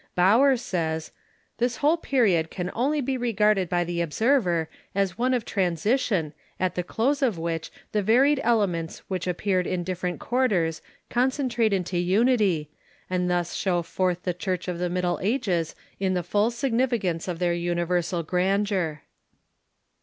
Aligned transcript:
Baur 0.15 0.57
says:" 0.57 1.11
This 1.59 1.77
Avhole 1.77 2.01
period 2.01 2.49
can 2.49 2.71
only 2.73 3.01
be 3.01 3.17
regarded 3.17 3.69
by 3.69 3.83
the 3.83 4.01
observer 4.01 4.67
as 4.95 5.15
one 5.15 5.31
of 5.31 5.45
transition, 5.45 6.33
at 6.59 6.73
the 6.73 6.81
close 6.81 7.21
of 7.21 7.37
which 7.37 7.71
the' 7.91 8.01
varied 8.01 8.41
demerits 8.43 9.03
which 9.09 9.27
appeared 9.27 9.67
in 9.67 9.83
different 9.83 10.19
quarters 10.19 10.81
concen 11.11 11.51
trate 11.51 11.71
into 11.71 11.99
unity, 11.99 12.71
and 13.11 13.29
thus 13.29 13.53
show 13.53 13.83
forth 13.83 14.23
the 14.23 14.33
Church 14.33 14.67
of 14.67 14.79
the 14.79 14.89
Mid 14.89 15.03
dle 15.03 15.19
Ages 15.21 15.75
in 15.99 16.15
the 16.15 16.23
full 16.23 16.49
significance 16.49 17.27
of 17.27 17.37
their 17.37 17.53
universal 17.53 18.23
grandeur." 18.23 19.03